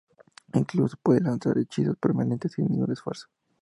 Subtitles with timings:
[0.55, 3.27] Incluso puede lanzar hechizos permanentes sin ningún esfuerzo.